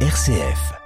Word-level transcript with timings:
RCF. 0.00 0.85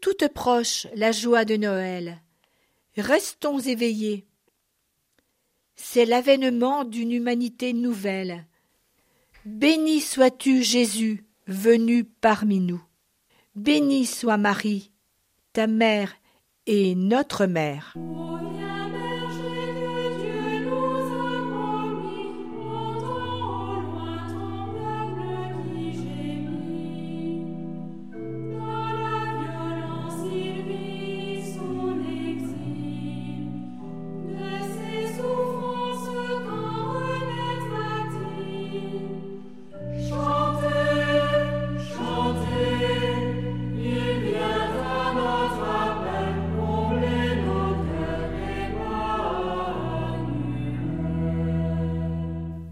Toute 0.00 0.28
proche 0.28 0.86
la 0.94 1.12
joie 1.12 1.44
de 1.44 1.56
Noël. 1.56 2.20
Restons 2.96 3.58
éveillés. 3.58 4.26
C'est 5.74 6.04
l'avènement 6.04 6.84
d'une 6.84 7.10
humanité 7.10 7.72
nouvelle. 7.72 8.46
Béni 9.44 10.00
sois-tu, 10.00 10.62
Jésus, 10.62 11.24
venu 11.46 12.04
parmi 12.04 12.60
nous. 12.60 12.82
Béni 13.56 14.06
soit 14.06 14.36
Marie, 14.36 14.92
ta 15.52 15.66
mère 15.66 16.14
et 16.66 16.94
notre 16.94 17.46
mère. 17.46 17.94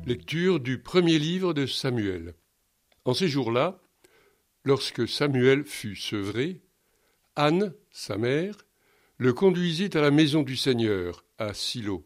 Lecture 0.04 0.58
du 0.58 0.82
premier 0.82 1.16
livre 1.16 1.54
de 1.54 1.64
Samuel. 1.64 2.34
En 3.04 3.14
ces 3.14 3.28
jours-là, 3.28 3.80
lorsque 4.64 5.06
Samuel 5.06 5.64
fut 5.64 5.94
sevré, 5.94 6.60
Anne, 7.36 7.72
sa 7.92 8.18
mère, 8.18 8.66
le 9.16 9.32
conduisit 9.32 9.96
à 9.96 10.00
la 10.00 10.10
maison 10.10 10.42
du 10.42 10.56
Seigneur, 10.56 11.24
à 11.38 11.54
Silo. 11.54 12.04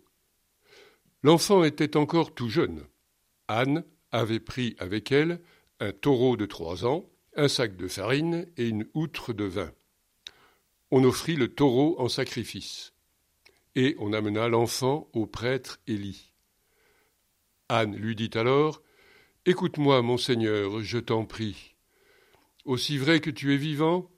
L'enfant 1.22 1.64
était 1.64 1.96
encore 1.96 2.34
tout 2.34 2.50
jeune. 2.50 2.84
Anne 3.48 3.82
avait 4.12 4.40
pris 4.40 4.76
avec 4.78 5.10
elle 5.10 5.40
un 5.80 5.92
taureau 5.92 6.36
de 6.36 6.44
trois 6.44 6.84
ans, 6.84 7.08
un 7.34 7.48
sac 7.48 7.76
de 7.78 7.88
farine 7.88 8.46
et 8.58 8.68
une 8.68 8.86
outre 8.92 9.32
de 9.32 9.44
vin. 9.44 9.72
On 10.90 11.02
offrit 11.02 11.36
le 11.36 11.48
taureau 11.48 11.98
en 11.98 12.10
sacrifice, 12.10 12.92
et 13.74 13.96
on 13.98 14.12
amena 14.12 14.48
l'enfant 14.48 15.08
au 15.14 15.26
prêtre 15.26 15.80
Élie. 15.86 16.35
Anne 17.68 17.96
lui 17.96 18.14
dit 18.14 18.30
alors 18.34 18.82
Écoute-moi, 19.44 20.02
mon 20.02 20.18
Seigneur, 20.18 20.80
je 20.82 20.98
t'en 20.98 21.24
prie. 21.24 21.74
Aussi 22.64 22.98
vrai 22.98 23.20
que 23.20 23.30
tu 23.30 23.54
es 23.54 23.56
vivant, 23.56 24.10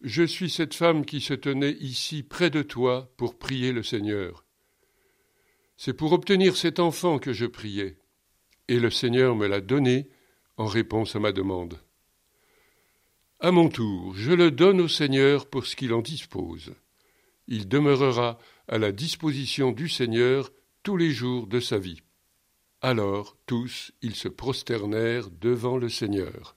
je 0.00 0.22
suis 0.22 0.50
cette 0.50 0.74
femme 0.74 1.04
qui 1.04 1.20
se 1.20 1.34
tenait 1.34 1.76
ici 1.80 2.22
près 2.22 2.50
de 2.50 2.62
toi 2.62 3.12
pour 3.16 3.38
prier 3.38 3.72
le 3.72 3.82
Seigneur. 3.82 4.44
C'est 5.76 5.92
pour 5.92 6.12
obtenir 6.12 6.56
cet 6.56 6.78
enfant 6.78 7.18
que 7.18 7.32
je 7.32 7.46
priais, 7.46 7.98
et 8.68 8.80
le 8.80 8.90
Seigneur 8.90 9.34
me 9.36 9.46
l'a 9.46 9.60
donné 9.60 10.08
en 10.56 10.66
réponse 10.66 11.16
à 11.16 11.20
ma 11.20 11.32
demande. 11.32 11.80
À 13.40 13.50
mon 13.50 13.68
tour, 13.68 14.14
je 14.16 14.32
le 14.32 14.50
donne 14.50 14.80
au 14.80 14.88
Seigneur 14.88 15.48
pour 15.48 15.66
ce 15.66 15.76
qu'il 15.76 15.92
en 15.92 16.00
dispose. 16.00 16.74
Il 17.46 17.68
demeurera 17.68 18.38
à 18.66 18.78
la 18.78 18.92
disposition 18.92 19.72
du 19.72 19.88
Seigneur 19.88 20.50
tous 20.82 20.96
les 20.96 21.10
jours 21.10 21.46
de 21.46 21.60
sa 21.60 21.78
vie. 21.78 22.00
Alors 22.88 23.36
tous 23.46 23.90
ils 24.00 24.14
se 24.14 24.28
prosternèrent 24.28 25.28
devant 25.28 25.76
le 25.76 25.88
Seigneur. 25.88 26.54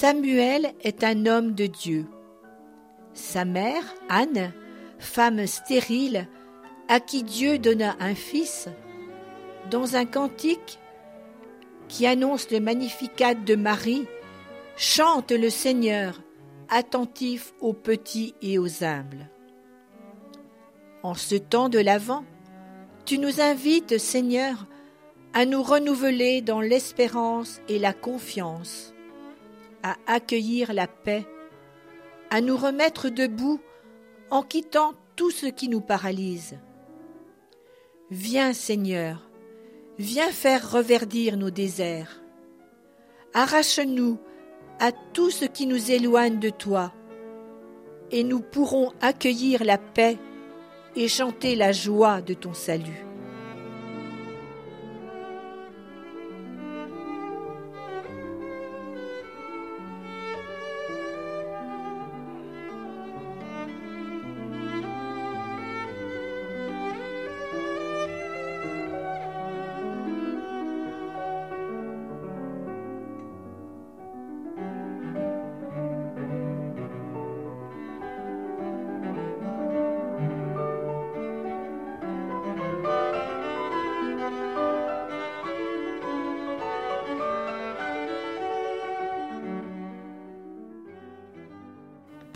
Samuel 0.00 0.74
est 0.82 1.02
un 1.02 1.26
homme 1.26 1.54
de 1.56 1.66
Dieu. 1.66 2.06
Sa 3.14 3.44
mère, 3.44 3.82
Anne, 4.08 4.52
femme 5.00 5.44
stérile, 5.44 6.28
à 6.86 7.00
qui 7.00 7.24
Dieu 7.24 7.58
donna 7.58 7.96
un 7.98 8.14
fils, 8.14 8.68
dans 9.72 9.96
un 9.96 10.04
cantique 10.04 10.78
qui 11.88 12.06
annonce 12.06 12.48
le 12.52 12.60
magnificat 12.60 13.34
de 13.34 13.56
Marie, 13.56 14.06
chante 14.76 15.32
le 15.32 15.50
Seigneur, 15.50 16.22
attentif 16.68 17.52
aux 17.60 17.72
petits 17.72 18.36
et 18.40 18.56
aux 18.56 18.84
humbles. 18.84 19.28
En 21.02 21.14
ce 21.14 21.34
temps 21.34 21.68
de 21.68 21.80
l'Avent, 21.80 22.22
tu 23.04 23.18
nous 23.18 23.40
invites, 23.40 23.98
Seigneur, 23.98 24.68
à 25.34 25.44
nous 25.44 25.64
renouveler 25.64 26.40
dans 26.40 26.60
l'espérance 26.60 27.60
et 27.68 27.80
la 27.80 27.92
confiance 27.92 28.94
à 29.82 29.96
accueillir 30.06 30.72
la 30.72 30.86
paix, 30.86 31.26
à 32.30 32.40
nous 32.40 32.56
remettre 32.56 33.08
debout 33.08 33.60
en 34.30 34.42
quittant 34.42 34.94
tout 35.16 35.30
ce 35.30 35.46
qui 35.46 35.68
nous 35.68 35.80
paralyse. 35.80 36.58
Viens 38.10 38.52
Seigneur, 38.52 39.28
viens 39.98 40.30
faire 40.30 40.70
reverdir 40.70 41.36
nos 41.36 41.50
déserts. 41.50 42.22
Arrache-nous 43.34 44.18
à 44.78 44.92
tout 44.92 45.30
ce 45.30 45.44
qui 45.44 45.66
nous 45.66 45.90
éloigne 45.90 46.38
de 46.38 46.50
toi, 46.50 46.92
et 48.10 48.24
nous 48.24 48.40
pourrons 48.40 48.92
accueillir 49.00 49.64
la 49.64 49.78
paix 49.78 50.18
et 50.96 51.08
chanter 51.08 51.56
la 51.56 51.72
joie 51.72 52.22
de 52.22 52.34
ton 52.34 52.54
salut. 52.54 53.07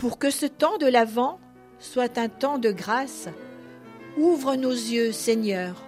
Pour 0.03 0.19
que 0.19 0.31
ce 0.31 0.45
temps 0.45 0.77
de 0.77 0.85
l'Avent 0.85 1.39
soit 1.79 2.17
un 2.17 2.27
temps 2.27 2.57
de 2.57 2.71
grâce, 2.71 3.29
ouvre 4.17 4.57
nos 4.57 4.73
yeux, 4.73 5.13
Seigneur. 5.13 5.81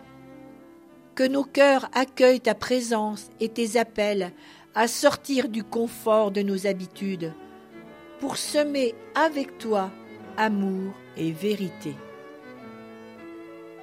Que 1.15 1.27
nos 1.27 1.43
cœurs 1.43 1.89
accueillent 1.93 2.39
ta 2.39 2.55
présence 2.55 3.29
et 3.41 3.49
tes 3.49 3.77
appels 3.77 4.31
à 4.73 4.87
sortir 4.87 5.49
du 5.49 5.65
confort 5.65 6.31
de 6.31 6.41
nos 6.41 6.65
habitudes, 6.65 7.33
pour 8.21 8.37
semer 8.37 8.95
avec 9.15 9.57
toi 9.57 9.91
amour 10.37 10.93
et 11.17 11.33
vérité. 11.33 11.93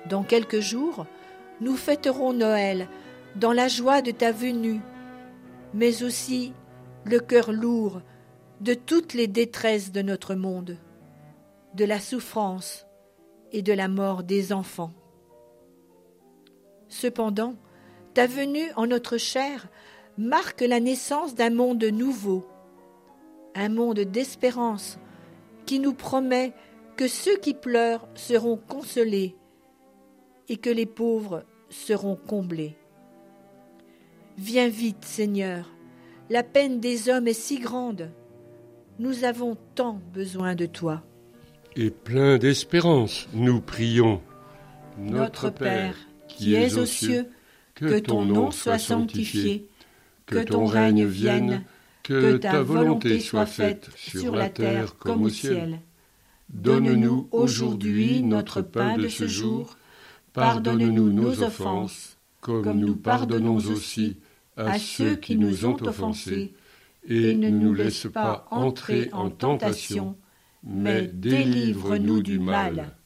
Dans 0.08 0.22
quelques 0.22 0.60
jours, 0.60 1.04
nous 1.60 1.76
fêterons 1.76 2.32
Noël 2.32 2.88
dans 3.36 3.52
la 3.52 3.68
joie 3.68 4.00
de 4.00 4.12
ta 4.12 4.32
venue, 4.32 4.80
mais 5.74 6.02
aussi 6.02 6.54
le 7.04 7.20
cœur 7.20 7.52
lourd 7.52 8.00
de 8.62 8.74
toutes 8.74 9.12
les 9.12 9.26
détresses 9.26 9.90
de 9.90 10.02
notre 10.02 10.36
monde, 10.36 10.78
de 11.74 11.84
la 11.84 11.98
souffrance 11.98 12.86
et 13.50 13.60
de 13.60 13.72
la 13.72 13.88
mort 13.88 14.22
des 14.22 14.52
enfants. 14.52 14.92
Cependant, 16.88 17.56
ta 18.14 18.28
venue 18.28 18.70
en 18.76 18.86
notre 18.86 19.16
chair 19.16 19.68
marque 20.16 20.60
la 20.60 20.78
naissance 20.78 21.34
d'un 21.34 21.50
monde 21.50 21.82
nouveau, 21.82 22.46
un 23.56 23.68
monde 23.68 24.00
d'espérance 24.00 25.00
qui 25.66 25.80
nous 25.80 25.94
promet 25.94 26.52
que 26.96 27.08
ceux 27.08 27.38
qui 27.38 27.54
pleurent 27.54 28.08
seront 28.14 28.56
consolés 28.56 29.34
et 30.48 30.56
que 30.56 30.70
les 30.70 30.86
pauvres 30.86 31.44
seront 31.68 32.14
comblés. 32.14 32.76
Viens 34.36 34.68
vite, 34.68 35.04
Seigneur, 35.04 35.68
la 36.30 36.44
peine 36.44 36.78
des 36.78 37.08
hommes 37.08 37.26
est 37.26 37.32
si 37.32 37.58
grande. 37.58 38.12
Nous 38.98 39.24
avons 39.24 39.56
tant 39.74 40.00
besoin 40.12 40.54
de 40.54 40.66
toi. 40.66 41.02
Et 41.76 41.90
plein 41.90 42.38
d'espérance, 42.38 43.28
nous 43.32 43.60
prions. 43.60 44.20
Notre 44.98 45.50
Père, 45.50 45.96
qui 46.28 46.54
es 46.54 46.76
aux 46.76 46.86
cieux, 46.86 47.26
que 47.74 47.98
ton 47.98 48.24
nom 48.24 48.50
soit 48.50 48.78
sanctifié, 48.78 49.66
que 50.26 50.38
ton 50.40 50.66
règne 50.66 51.06
vienne, 51.06 51.64
que 52.02 52.36
ta 52.36 52.62
volonté 52.62 53.20
soit 53.20 53.46
faite 53.46 53.88
sur 53.96 54.34
la 54.34 54.50
terre 54.50 54.96
comme 54.96 55.22
au 55.22 55.28
ciel. 55.30 55.80
Donne-nous 56.50 57.28
aujourd'hui 57.32 58.22
notre 58.22 58.60
pain 58.60 58.98
de 58.98 59.08
ce 59.08 59.26
jour. 59.26 59.78
Pardonne-nous 60.34 61.10
nos 61.10 61.42
offenses, 61.42 62.18
comme 62.40 62.78
nous 62.78 62.96
pardonnons 62.96 63.56
aussi 63.56 64.18
à 64.56 64.78
ceux 64.78 65.16
qui 65.16 65.36
nous 65.36 65.64
ont 65.64 65.82
offensés. 65.82 66.52
Et 67.08 67.34
ne 67.34 67.48
nous 67.48 67.74
laisse 67.74 68.06
pas 68.12 68.46
entrer 68.50 69.08
en 69.12 69.30
tentation, 69.30 70.16
mais 70.62 71.08
délivre-nous 71.08 72.22
du 72.22 72.38
mal. 72.38 72.96